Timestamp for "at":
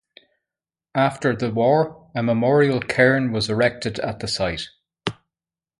3.99-4.19